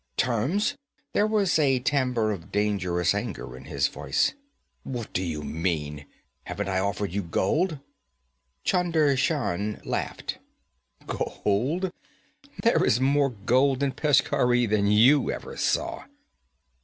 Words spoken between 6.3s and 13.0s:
Haven't I offered you gold?' Chunder Shan laughed. 'Gold? There is